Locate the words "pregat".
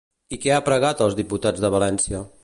0.69-1.03